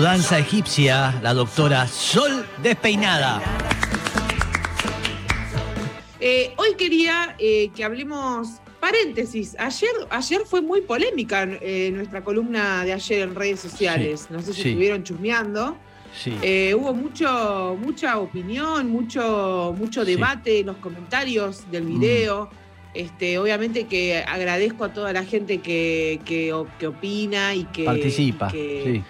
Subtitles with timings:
[0.00, 3.42] su danza egipcia, la doctora Sol Despeinada.
[6.18, 12.82] Eh, hoy quería eh, que hablemos, paréntesis, ayer, ayer fue muy polémica eh, nuestra columna
[12.86, 15.76] de ayer en redes sociales, no sé si estuvieron chusmeando.
[16.16, 16.30] Sí.
[16.74, 22.00] hubo mucho, mucha opinión, mucho, mucho debate en los comentarios del mm.
[22.00, 22.50] video.
[22.94, 26.52] Este, obviamente que agradezco a toda la gente que, que,
[26.86, 29.04] opina y que participa, que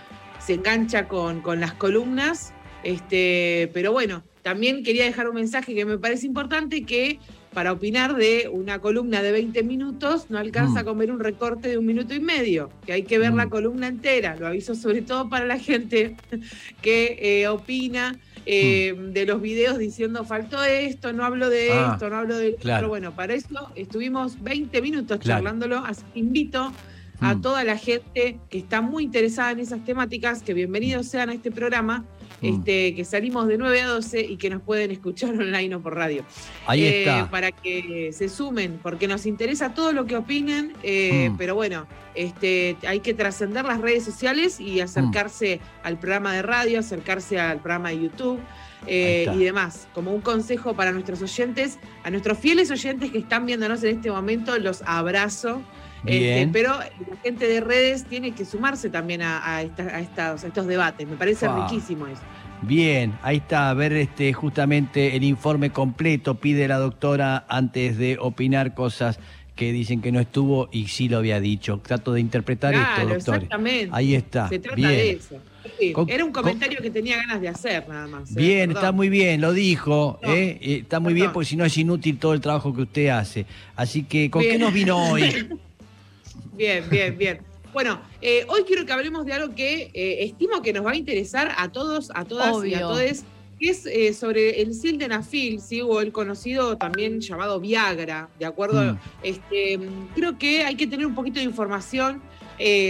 [0.50, 2.52] se engancha con, con, las columnas.
[2.82, 7.20] Este, pero bueno, también quería dejar un mensaje que me parece importante que
[7.54, 10.78] para opinar de una columna de 20 minutos no alcanza mm.
[10.78, 13.51] a comer un recorte de un minuto y medio, que hay que ver la mm.
[13.51, 14.34] columna entera.
[14.34, 16.16] Lo aviso sobre todo para la gente
[16.82, 19.12] que eh, opina eh, mm.
[19.12, 22.62] de los videos diciendo faltó esto, no hablo de ah, esto, no hablo de esto.
[22.65, 26.73] Pero bueno, para eso estuvimos 20 minutos charlándolo, así que invito
[27.21, 31.35] a toda la gente que está muy interesada en esas temáticas, que bienvenidos sean a
[31.35, 32.04] este programa
[32.43, 32.46] Mm.
[32.46, 35.95] Este, que salimos de 9 a 12 y que nos pueden escuchar online o por
[35.95, 36.24] radio.
[36.66, 37.30] Ahí eh, está.
[37.30, 41.37] Para que se sumen, porque nos interesa todo lo que opinen, eh, mm.
[41.37, 45.87] pero bueno, este, hay que trascender las redes sociales y acercarse mm.
[45.87, 48.40] al programa de radio, acercarse al programa de YouTube.
[48.87, 53.45] Eh, y demás, como un consejo para nuestros oyentes, a nuestros fieles oyentes que están
[53.45, 55.60] viéndonos en este momento, los abrazo.
[56.04, 61.06] Este, pero la gente de redes tiene que sumarse también a, estos, debates.
[61.09, 62.23] Me parece riquísimo eso.
[62.62, 68.19] Bien, ahí está, a ver este, justamente el informe completo, pide la doctora antes de
[68.21, 69.19] opinar cosas
[69.56, 71.81] que dicen que no estuvo y sí lo había dicho.
[71.82, 73.34] Trato de interpretar esto, doctor.
[73.37, 73.91] Exactamente.
[73.93, 74.48] Ahí está.
[74.48, 75.41] Se trata de eso.
[76.09, 78.31] era un comentario que tenía ganas de hacer, nada más.
[78.31, 78.34] ¿eh?
[78.37, 80.19] Bien, está muy bien, lo dijo.
[80.22, 80.59] ¿eh?
[80.61, 83.47] Eh, está muy bien porque si no es inútil todo el trabajo que usted hace.
[83.77, 85.49] Así que, ¿con qué nos vino hoy?
[86.60, 87.41] Bien, bien, bien.
[87.72, 90.94] Bueno, eh, hoy quiero que hablemos de algo que eh, estimo que nos va a
[90.94, 93.25] interesar a todos, a todas y a todos,
[93.59, 95.81] que es eh, sobre el sildenafil, ¿sí?
[95.81, 98.93] o el conocido también llamado Viagra, ¿de acuerdo?
[98.93, 98.99] Mm.
[99.22, 99.81] Este,
[100.15, 102.20] creo que hay que tener un poquito de información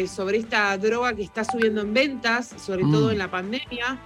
[0.09, 3.13] sobre esta droga que está subiendo en ventas, sobre todo mm.
[3.13, 4.01] en la pandemia.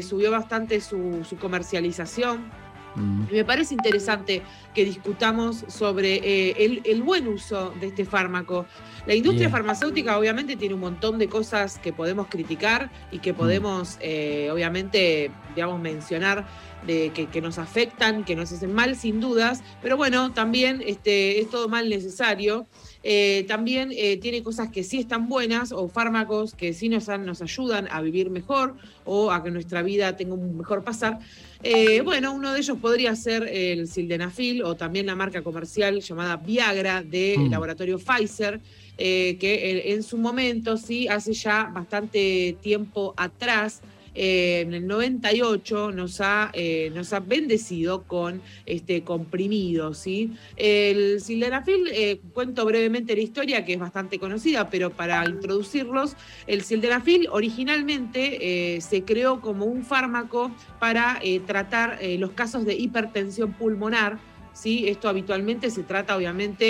[0.00, 2.52] subió bastante su, comercialización.
[2.94, 3.32] Mm.
[3.32, 4.42] Me parece interesante
[4.76, 8.66] que discutamos sobre eh, el, buen uso de este fármaco.
[9.06, 13.36] La industria farmacéutica obviamente tiene un montón de cosas que podemos criticar y que mm.
[13.36, 16.46] podemos eh, obviamente, digamos, mencionar
[16.86, 21.48] de que, nos afectan, que nos hacen mal sin dudas, pero bueno, también este, es
[21.48, 22.66] todo mal necesario.
[23.02, 27.88] Eh, también tiene cosas que sí están buenas o fármacos que sí nos, nos ayudan
[27.90, 31.18] a vivir mejor o a que nuestra vida tenga un mejor pasar.
[31.62, 36.36] Eh, bueno, uno de ellos podría ser el sildenafil o también la marca comercial llamada
[36.36, 37.50] Viagra del mm.
[37.50, 38.60] laboratorio Pfizer,
[38.98, 43.82] eh, que en su momento, sí, hace ya bastante tiempo atrás,
[44.16, 49.92] eh, en el 98 nos ha, eh, nos ha bendecido con este comprimido.
[49.92, 50.32] ¿sí?
[50.56, 56.16] El sildenafil, eh, cuento brevemente la historia que es bastante conocida, pero para introducirlos,
[56.46, 60.50] el sildenafil originalmente se creó como un fármaco
[60.80, 64.18] para tratar los casos de hipertensión pulmonar
[64.56, 64.88] ¿sí?
[64.88, 66.64] Esto habitualmente se trata obviamente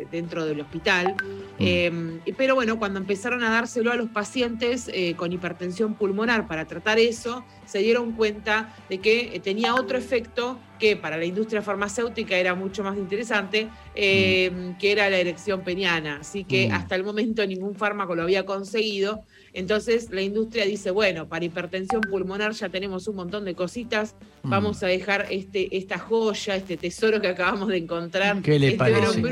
[0.00, 1.62] eh, dentro del hospital, mm.
[1.62, 6.64] em, pero bueno, cuando empezaron a dárselo a los pacientes eh, con hipertensión pulmonar para
[6.64, 11.62] tratar eso, se dieron cuenta de que eh, tenía otro efecto que para la industria
[11.62, 16.18] farmacéutica era mucho más interesante, em, que era la erección peniana.
[16.20, 16.72] Así que mm.
[16.72, 19.22] hasta el momento ningún fármaco lo había conseguido.
[19.52, 24.50] Entonces la industria dice, bueno, para hipertensión pulmonar ya tenemos un montón de cositas, mm.
[24.50, 28.78] vamos a dejar este, esta joya, este tesoro que acabamos de encontrar, ¿Qué le este
[28.78, 29.22] parece?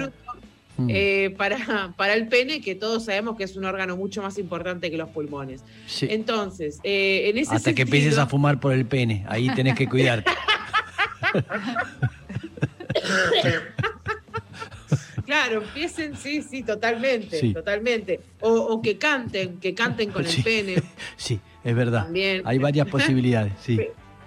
[0.78, 0.88] Mm.
[0.90, 4.90] Eh, para, para el pene, que todos sabemos que es un órgano mucho más importante
[4.90, 5.64] que los pulmones.
[6.02, 9.88] Entonces, eh, en ese Hasta que empieces a fumar por el pene, ahí tenés que
[9.88, 10.30] cuidarte.
[15.26, 18.18] Claro, empiecen, sí, sí, totalmente, totalmente.
[18.40, 20.82] O, que canten, que canten con el pene.
[21.18, 22.04] Sí, es verdad.
[22.04, 22.40] También.
[22.46, 23.78] Hay varias posibilidades, sí.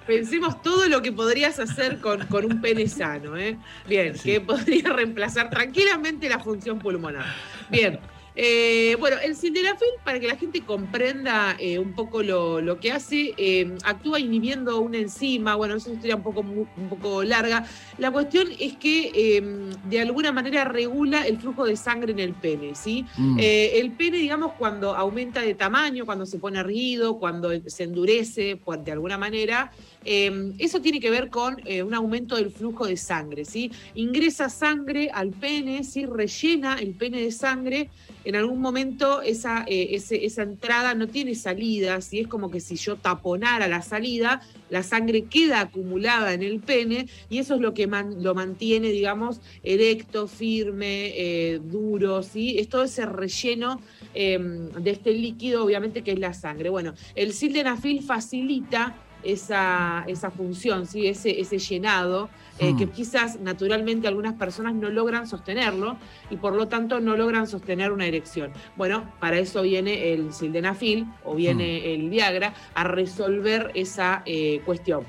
[0.05, 3.57] Pensemos todo lo que podrías hacer con, con un pene sano, ¿eh?
[3.87, 7.25] Bien, que podría reemplazar tranquilamente la función pulmonar.
[7.69, 7.99] Bien.
[8.35, 13.33] Eh, bueno, el sildenafil, para que la gente comprenda eh, un poco lo, que hace,
[13.37, 17.65] eh, actúa inhibiendo una enzima, bueno, es una historia un poco, un poco larga.
[17.97, 22.33] La cuestión es que em, de alguna manera regula el flujo de sangre en el
[22.33, 23.05] pene, ¿sí?
[23.17, 23.39] Mm.
[23.39, 28.83] el pene, digamos, cuando aumenta de tamaño, cuando se pone erguido, cuando se endurece, pues,
[28.83, 29.71] de alguna manera,
[30.05, 33.71] em, eso tiene que ver con un aumento del flujo de sangre, ¿sí?
[33.95, 36.05] Ingresa sangre al pene, ¿sí?
[36.05, 37.89] Rellena el pene de sangre
[38.23, 42.75] en algún momento esa, eh, esa entrada no tiene salida, si es como que si
[42.75, 47.73] yo taponara la salida, la sangre queda acumulada en el pene y eso es lo
[47.73, 52.57] que lo mantiene, digamos, erecto, firme, eh, duro, ¿sí?
[52.59, 53.81] Es todo ese relleno
[54.13, 56.69] em, de este líquido, obviamente, que es la sangre.
[56.69, 61.07] Bueno, el sildenafil facilita esa, esa función, ¿sí?
[61.07, 62.29] ese, ese llenado,
[62.61, 62.91] eh, que hmm.
[62.91, 65.97] quizás naturalmente algunas personas no logran sostenerlo
[66.29, 68.51] y por lo tanto no logran sostener una erección.
[68.77, 71.89] Bueno, para eso viene el sildenafil o viene hmm.
[71.89, 75.05] el Viagra a resolver esa eh, cuestión.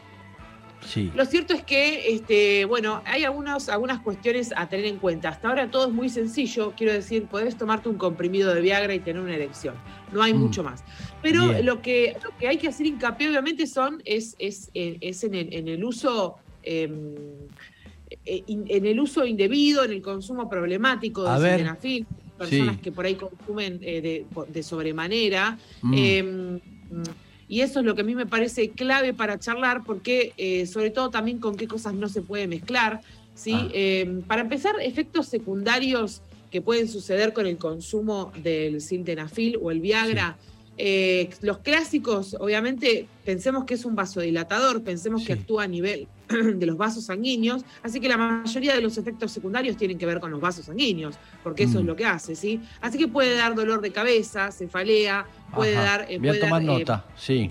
[1.15, 5.29] Lo cierto es que, este, bueno, hay algunas cuestiones a tener en cuenta.
[5.29, 8.99] Hasta ahora todo es muy sencillo, quiero decir, podés tomarte un comprimido de Viagra y
[8.99, 9.75] tener una erección.
[10.11, 10.39] No hay mm.
[10.39, 10.83] mucho más.
[11.23, 15.23] Pero lo que, lo que hay que hacer hincapié, obviamente, son, es, es, eh, es
[15.25, 16.37] en, el, en el uso.
[16.63, 17.15] Em,
[18.25, 22.07] eh, en el uso indebido, en el consumo problemático de sildenafil,
[22.39, 25.59] personas que por ahí consumen eh, de, sobremanera.
[25.83, 25.95] Mm.
[25.97, 26.61] Em,
[27.49, 30.91] y eso es lo que a mí me parece clave para charlar, porque eh, sobre
[30.91, 33.03] todo también con qué cosas no se puede mezclar.
[33.35, 33.53] ¿sí?
[33.55, 33.69] Ah.
[33.73, 39.81] Eh, para empezar, efectos secundarios que pueden suceder con el consumo del sildenafil o el
[39.81, 40.39] Viagra.
[40.79, 46.67] Eh, los clásicos, obviamente, pensemos que es un vasodilatador, pensemos que actúa a nivel de
[46.67, 50.31] los vasos sanguíneos, así que la mayoría de los efectos secundarios tienen que ver con
[50.31, 51.87] los vasos sanguíneos, porque eso es mm.
[51.87, 52.61] lo que hace, ¿sí?
[52.81, 56.07] Así que puede dar dolor de cabeza, cefalea, puede dar...
[56.09, 57.51] Eh, Voy a tomar nota, sí.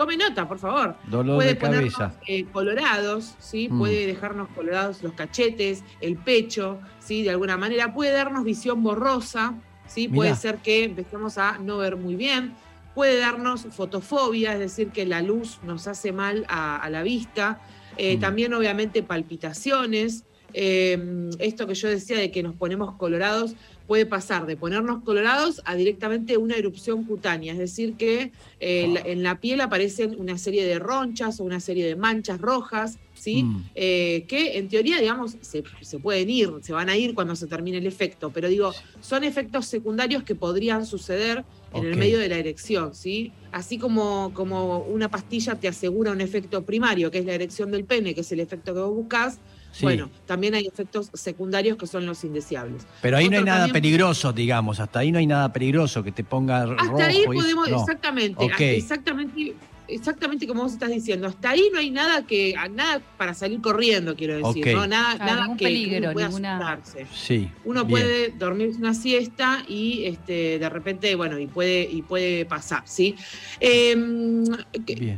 [0.00, 0.96] Tome nota, por favor.
[1.10, 2.14] Dolor puede de cabeza.
[2.26, 3.68] Eh, colorados, ¿sí?
[3.70, 3.78] Mm.
[3.78, 7.22] Puede dejarnos colorados los cachetes, el pecho, ¿sí?
[7.22, 7.92] De alguna manera.
[7.92, 9.52] Puede darnos visión borrosa,
[9.90, 10.08] ¿sí?
[10.08, 12.54] Puede ser que empecemos a no ver muy bien.
[12.94, 17.60] Puede darnos fotofobia, es decir, que la luz nos hace mal a la vista.
[17.96, 18.20] Eh, mm.
[18.20, 20.24] También obviamente palpitaciones.
[20.52, 23.54] Em, esto que yo decía de que nos ponemos colorados
[23.86, 29.22] puede pasar de ponernos colorados a directamente una erupción cutánea, es decir, que eh, en
[29.22, 33.42] la piel aparecen una serie de ronchas o una serie de manchas rojas, ¿sí?
[33.42, 33.64] Mm.
[33.74, 35.62] Eh, que en teoría, digamos, se,
[35.98, 39.66] pueden ir, se van a ir cuando se termine el efecto, pero digo, son efectos
[39.66, 43.32] secundarios que podrían suceder en el medio de la erección, ¿sí?
[43.52, 47.84] Así como, como una pastilla te asegura un efecto primario, que es la erección del
[47.84, 49.38] pene, que es el efecto que vos buscás,
[49.82, 52.86] bueno, también hay efectos secundarios que son los indeseables.
[53.00, 56.24] Pero ahí no hay nada peligroso, digamos, hasta ahí no hay nada peligroso que te
[56.24, 59.54] ponga hasta ahí podemos, exactamente, exactamente
[59.90, 61.26] exactamente como vos estás diciendo.
[61.26, 64.86] Hasta ahí no hay nada que nada para salir corriendo, quiero decir, ¿no?
[64.86, 66.80] Nada, nada que, peligro, pueda ninguna...
[67.12, 72.44] Sí, uno puede dormir una siesta y este, de repente, bueno, y puede, y puede
[72.44, 73.14] pasar, ¿sí?
[73.58, 74.44] Em,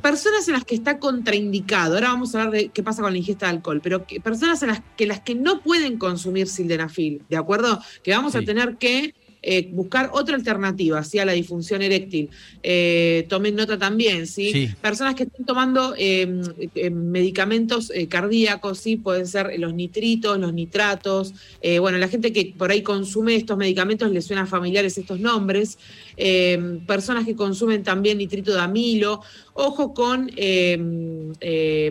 [0.01, 3.19] personas en las que está contraindicado, ahora vamos a hablar de qué pasa con la
[3.19, 7.37] ingesta de alcohol, pero personas en las que las que no pueden consumir sildenafil, ¿de
[7.37, 7.81] acuerdo?
[8.03, 12.31] Que vamos a tener que eh, buscar otra alternativa a la disfunción eréctil.
[12.63, 14.71] Eh, tomen nota también, ¿sí?
[14.81, 16.43] Personas que estén tomando em,
[16.77, 18.97] em, medicamentos eh, cardíacos, ¿sí?
[18.97, 21.35] Pueden ser los nitritos, los nitratos.
[21.81, 25.77] bueno, la gente que por ahí consume estos medicamentos les suenan familiares estos nombres.
[26.17, 29.23] Em, personas que consumen también nitrito de amilo.
[29.55, 30.31] Ojo con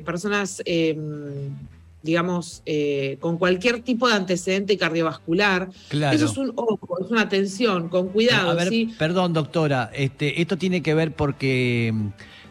[0.05, 0.63] personas
[2.03, 5.69] digamos, eh, con cualquier tipo de antecedente cardiovascular.
[5.91, 8.57] Eso es un ojo, es una atención, con cuidado.
[8.97, 11.93] Perdón, doctora, este, esto tiene que ver porque,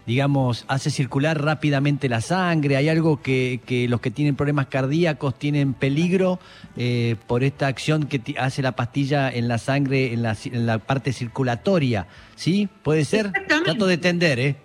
[0.07, 2.77] digamos, hace circular rápidamente la sangre.
[2.77, 6.39] ¿Hay algo que, los que tienen problemas cardíacos tienen peligro
[6.77, 10.79] eh, por esta acción que hace la pastilla en la sangre, en la, en la
[10.79, 12.07] parte circulatoria?
[12.37, 12.69] ¿Sí?
[12.83, 13.33] ¿Puede ser?
[13.65, 14.57] Trato de entender, ¿eh?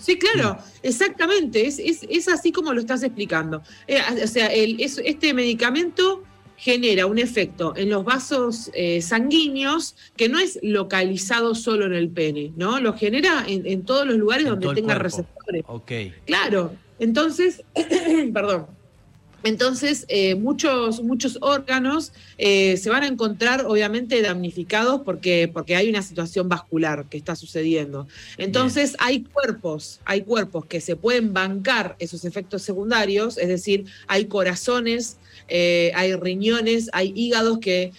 [0.00, 3.62] Sí, claro, exactamente, es, es, así como lo estás explicando.
[3.86, 6.24] Eh, o sea, el, este medicamento
[6.56, 12.10] genera un efecto en los vasos eh, sanguíneos que no es localizado solo en el
[12.10, 12.80] pene, ¿no?
[12.80, 15.64] Lo genera en, todos los lugares donde tenga receptores.
[15.66, 15.92] Ok.
[16.26, 17.62] Claro, entonces,
[18.32, 18.79] perdón.
[19.42, 25.88] Entonces, eh, muchos, muchos órganos eh, se van a encontrar obviamente damnificados porque, porque hay
[25.88, 28.06] una situación vascular que está sucediendo.
[28.36, 34.26] Entonces, hay cuerpos, hay cuerpos que se pueden bancar esos efectos secundarios, es decir, hay
[34.26, 35.18] corazones,
[35.48, 37.92] eh, hay riñones, hay hígados que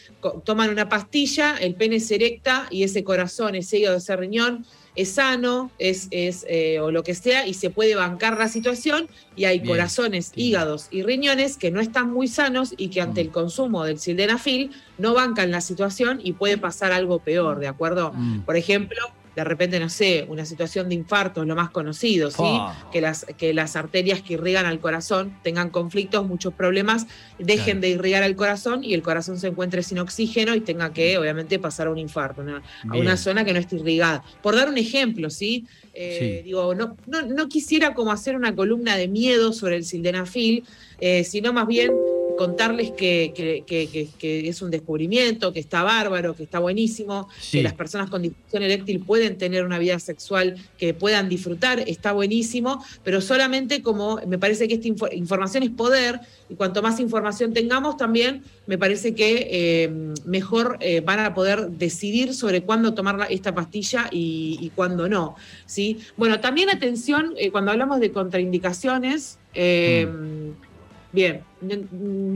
[0.43, 5.11] toman una pastilla, el pene se erecta y ese corazón, ese hígado, ese riñón es
[5.11, 9.45] sano, es, es eh, o lo que sea, y se puede bancar la situación, y
[9.45, 13.27] hay corazones, hígados y riñones que no están muy sanos y que ante mm.
[13.27, 18.11] el consumo del sildenafil no bancan la situación y puede pasar algo peor, ¿de acuerdo?
[18.13, 18.41] Mm.
[18.41, 18.97] Por ejemplo,
[19.35, 22.43] de repente, no sé, una situación de infarto es lo más conocido, ¿sí?
[22.91, 27.07] Que, las, que las arterias que irrigan al corazón tengan conflictos, muchos problemas,
[27.39, 31.17] dejen de irrigar al corazón y el corazón se encuentre sin oxígeno y tenga que,
[31.17, 34.23] obviamente, pasar a un infarto, a una zona que no esté irrigada.
[34.41, 35.65] Por dar un ejemplo, ¿sí?
[35.93, 40.63] Eh, digo, no, no, quisiera como hacer una columna de miedo sobre el sildenafil,
[40.99, 41.91] eh, sino más bien
[42.37, 48.09] contarles que, que, es un descubrimiento, que está bárbaro, que está buenísimo, que las personas
[48.09, 53.81] con disfunción eréctil pueden tener una vida sexual que puedan disfrutar, está buenísimo, pero solamente
[53.81, 56.19] como me parece que esta información es poder
[56.49, 61.69] y cuanto más información tengamos también, me parece que eh, mejor eh, van a poder
[61.69, 65.35] decidir sobre cuándo tomar esta pastilla y, cuándo no.
[65.65, 65.99] ¿sí?
[66.17, 70.70] Bueno, también atención, eh, cuando hablamos de contraindicaciones, mm.
[71.13, 71.89] Bien, bien.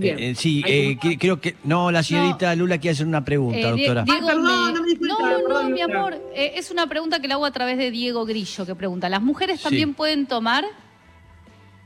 [0.03, 1.55] Eh, eh, sí, eh, creo que.
[1.63, 4.03] No, la señorita Lula quiere hacer una pregunta, doctora.
[4.05, 6.22] no, no, mi amor.
[6.34, 9.62] es una pregunta que le hago a través de Diego Grillo, que pregunta: ¿las mujeres
[9.62, 10.65] también pueden tomar?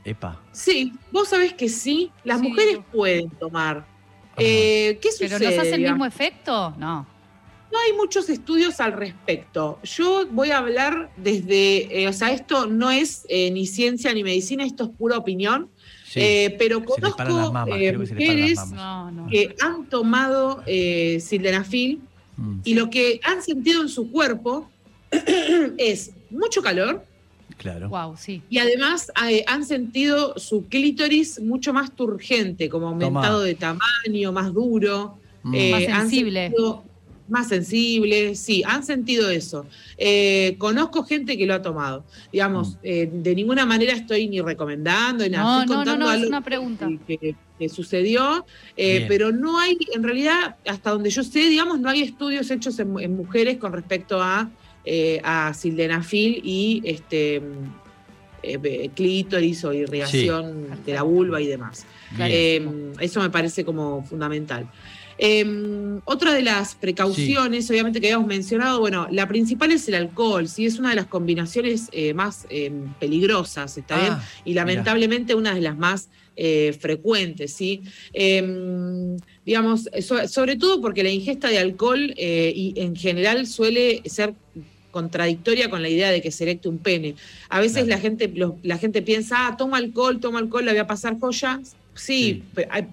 [0.04, 0.40] Epa.
[0.50, 3.86] Sí, vos sabés que sí, las mujeres pueden tomar.
[4.36, 5.28] ¿Qué sucede?
[5.28, 6.74] ¿Pero nos hace el mismo efecto?
[6.76, 7.06] No.
[7.72, 9.78] No hay muchos estudios al respecto.
[9.84, 14.84] Yo voy a hablar desde, o sea, esto no es ni ciencia ni medicina, esto
[14.84, 15.70] es pura opinión.
[16.14, 17.22] Eh, pero conozco
[17.68, 18.60] eh, mujeres
[19.30, 22.00] que han tomado eh, sildenafil
[22.36, 22.60] mm.
[22.64, 24.68] y lo que han sentido en su cuerpo
[25.78, 27.04] es mucho calor.
[27.58, 27.90] Claro.
[27.90, 28.42] Wow, sí.
[28.48, 29.12] Y además
[29.46, 35.18] han sentido su clítoris mucho más turgente, como aumentado de tamaño, más duro.
[35.42, 35.70] Mm.
[35.70, 36.52] más sensible
[37.30, 39.66] más sensibles, sí, han sentido eso.
[39.96, 42.04] Eh, conozco gente que lo ha tomado.
[42.32, 42.78] Digamos, mm.
[42.82, 45.62] eh, de ninguna manera estoy ni recomendando, ni nada.
[45.62, 46.88] estoy contando algo una pregunta.
[47.06, 47.36] Que,
[47.68, 52.50] sucedió, eh, pero no hay, en realidad, hasta donde yo sé, digamos, no hay estudios
[52.50, 54.50] hechos en, mujeres con respecto a,
[55.22, 57.42] a sildenafil y este
[58.94, 61.84] clítoris o irrigación de la vulva y demás.
[62.98, 64.66] eso me parece como fundamental.
[65.22, 70.48] Eh, otra de las precauciones, obviamente que habíamos mencionado, bueno, la principal es el alcohol,
[70.48, 74.12] sí, es una de las combinaciones eh, más em, peligrosas, ¿está bien?
[74.14, 77.82] Ah, y lamentablemente una de las más eh, frecuentes, ¿sí?
[78.12, 79.90] Em, digamos,
[80.28, 84.34] sobre todo porque la ingesta de alcohol eh, y en general suele ser
[84.90, 87.14] contradictoria con la idea de que se erecte un pene.
[87.48, 90.86] A veces la, gente, la gente piensa, ah, toma alcohol, toma alcohol, le voy a
[90.86, 91.76] pasar joyas.
[92.00, 92.44] Sí,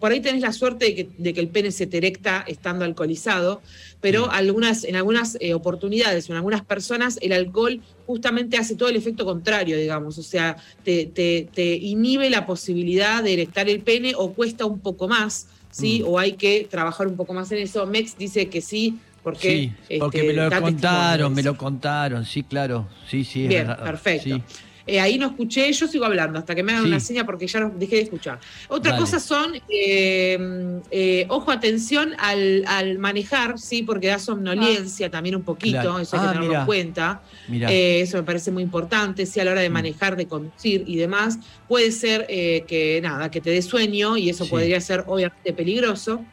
[0.01, 3.61] por ahí tenés la suerte de que, el pene se te erecta estando alcoholizado,
[4.01, 8.97] pero algunas, en algunas eh, oportunidades en algunas personas el alcohol justamente hace todo el
[8.97, 14.65] efecto contrario, digamos, o sea, te, inhibe la posibilidad de erectar el pene o cuesta
[14.65, 16.01] un poco más, ¿sí?
[16.03, 16.09] Mm.
[16.09, 17.85] O hay que trabajar un poco más en eso.
[17.85, 22.89] Mex dice que sí, porque, sí, porque me lo contaron, me lo contaron, sí, claro,
[23.09, 23.47] sí, sí.
[23.47, 24.41] Bien, perfecto.
[24.87, 27.59] Eh, ahí no escuché, yo sigo hablando hasta que me hagan una seña porque ya
[27.59, 28.39] no dejé de escuchar.
[28.69, 35.11] Otra cosa son, eh, eh, ojo, atención al, manejar, sí, porque da somnolencia ah.
[35.11, 37.21] también un poquito, eso hay que ah, tenerlo en cuenta.
[37.49, 39.73] eso me parece muy importante, sí, a la hora de mm.
[39.73, 41.37] manejar, de conducir y demás.
[41.67, 46.23] Puede ser que nada, que te dé sueño y eso podría ser obviamente peligroso.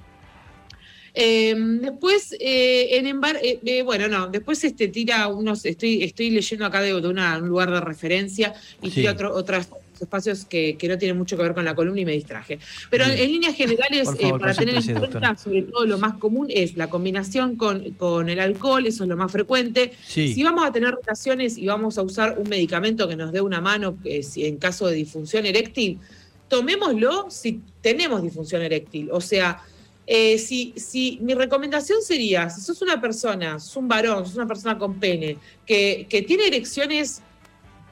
[1.17, 6.67] Em, después, eh, en eh, eh, bueno, no, después este, tira unos, estoy, estoy leyendo
[6.67, 8.53] acá de, un lugar de referencia
[8.83, 9.69] y tira otros
[10.01, 12.59] espacios que, no tienen mucho que ver con la columna y me distraje.
[12.91, 14.09] Pero en, líneas generales,
[14.41, 18.41] para tener en cuenta, sobre todo lo más común es la combinación con, con el
[18.41, 19.93] alcohol, eso es lo más frecuente.
[20.05, 23.61] Si vamos a tener relaciones y vamos a usar un medicamento que nos dé una
[23.61, 26.01] mano si en caso de disfunción eréctil,
[26.49, 29.11] tomémoslo si tenemos disfunción eréctil.
[29.13, 29.63] O sea,
[30.07, 34.47] eh, si, si, mi recomendación sería, si sos una persona, sos un varón, sos una
[34.47, 37.23] persona con pene, que, que tiene erecciones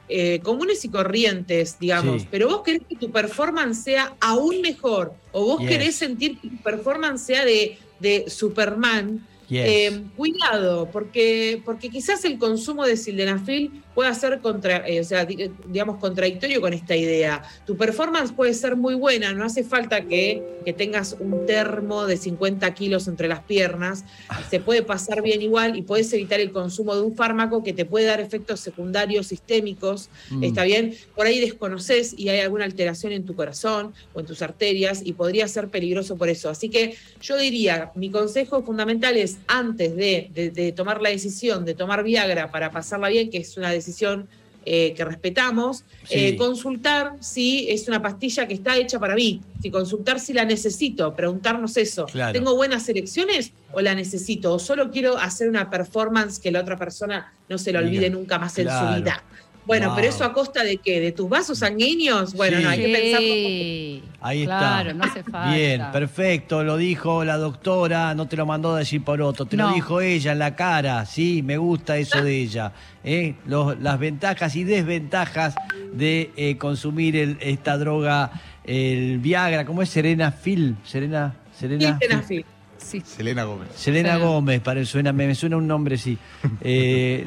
[0.09, 5.45] eh, comunes y corrientes, digamos, pero vos querés que tu performance sea aún mejor, o
[5.45, 12.25] vos querés sentir que tu performance sea de, de Superman, eh, cuidado, porque, porque quizás
[12.25, 17.43] el consumo de sildenafil pueda ser contra, eh, o sea, digamos, contradictorio con esta idea.
[17.65, 22.17] Tu performance puede ser muy buena, no hace falta que, que tengas un termo de
[22.17, 24.05] 50 kilos entre las piernas,
[24.49, 27.85] se puede pasar bien igual y puedes evitar el consumo de un fármaco que te
[27.85, 30.43] puede dar efectos secundarios sistémicos, mm.
[30.43, 30.95] ¿está bien?
[31.15, 35.13] Por ahí desconoces y hay alguna alteración en tu corazón o en tus arterias y
[35.13, 36.49] podría ser peligroso por eso.
[36.49, 41.73] Así que yo diría, mi consejo fundamental es antes de, de tomar la decisión de
[41.73, 44.27] tomar Viagra para pasarla bien, que es una decisión decisión
[44.65, 49.69] eh, que respetamos, eh, consultar si es una pastilla que está hecha para mí, si
[49.69, 52.05] consultar si la necesito, preguntarnos eso.
[52.31, 54.53] ¿Tengo buenas elecciones o la necesito?
[54.53, 58.39] ¿O solo quiero hacer una performance que la otra persona no se la olvide nunca
[58.39, 59.21] más en su vida?
[59.65, 60.99] Bueno, pero eso a costa de qué?
[60.99, 62.33] ¿De tus vasos sanguíneos?
[62.33, 64.17] Bueno, no, hay que pensarlo.
[64.21, 64.93] Ahí está.
[64.93, 65.55] no hace falta.
[65.55, 66.63] Bien, perfecto.
[66.63, 70.01] Lo dijo la doctora, no te lo mandó a decir por otro, te lo dijo
[70.01, 71.05] ella en la cara.
[71.05, 72.73] Sí, me gusta eso de ella.
[73.03, 73.35] ¿eh?
[73.45, 75.55] las ventajas y desventajas
[75.93, 78.31] de eh, consumir esta droga,
[78.63, 79.89] el Viagra, ¿cómo es?
[79.89, 80.75] Serena Phil.
[80.83, 81.35] Serena.
[81.57, 82.45] Serena, Phil.
[82.83, 83.01] Sí.
[83.05, 83.69] Selena Gómez.
[83.75, 86.17] Selena Gómez, para, suena, me, suena un nombre, sí.
[86.61, 87.25] Eh,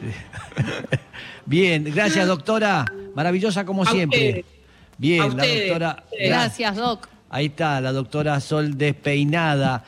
[1.47, 2.85] Bien, gracias doctora.
[3.15, 4.45] Maravillosa como siempre.
[4.99, 6.05] Bien, la doctora.
[6.19, 7.09] Gracias, Doc.
[7.31, 9.85] Ahí está, la doctora Sol despeinada.